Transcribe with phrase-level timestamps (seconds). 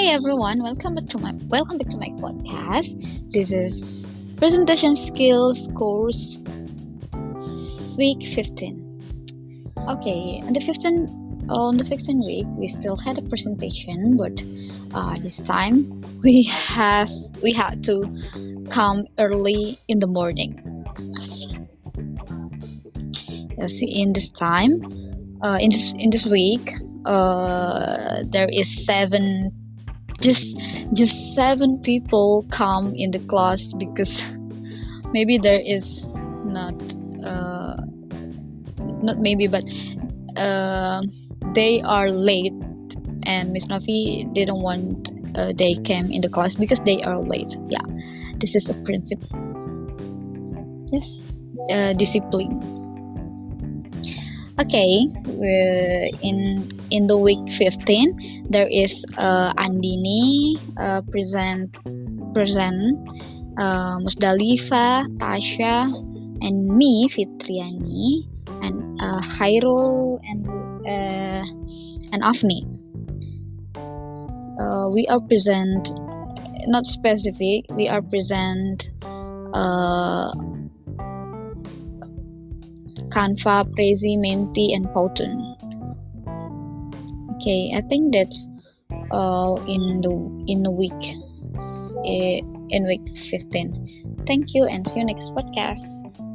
[0.00, 2.96] Hi everyone, welcome back to my welcome back to my podcast.
[3.30, 4.06] This is
[4.38, 6.38] presentation skills course
[7.98, 9.28] week 15.
[9.90, 14.42] Okay, on the 15 on the 15th week we still had a presentation, but
[14.94, 18.08] uh, this time we has we had to
[18.70, 20.56] come early in the morning.
[23.58, 24.80] Yes, see in this time,
[25.42, 26.72] uh, in this in this week,
[27.04, 29.59] uh, there is seven
[30.20, 30.56] just
[30.92, 34.22] just seven people come in the class because
[35.12, 36.04] maybe there is
[36.44, 36.74] not
[37.24, 37.76] uh,
[39.02, 39.64] not maybe but
[40.36, 41.02] uh,
[41.54, 42.54] they are late
[43.24, 47.56] and Miss Nafi didn't want uh, they came in the class because they are late.
[47.68, 47.84] Yeah
[48.38, 49.28] this is a principle.
[50.92, 51.18] Yes
[51.70, 52.80] uh, discipline
[54.60, 55.08] okay
[56.20, 61.72] in in the week 15 there is uh, Andini uh, present
[62.36, 63.00] present
[63.56, 65.88] uh, Musdalifa Tasha
[66.44, 68.28] and me Fitriani
[68.60, 70.44] and uh, Hairul and
[70.84, 71.44] uh,
[72.12, 72.68] and Afni.
[74.60, 75.88] Uh, we are present
[76.68, 78.92] not specific we are present
[79.56, 80.28] uh,
[83.10, 85.56] Canva, Prezi, Menti, and Powtoon
[87.40, 88.46] okay i think that's
[89.10, 90.12] all in the
[90.46, 91.16] in the week.
[92.06, 96.29] Eh, in week 15 thank you and see you next podcast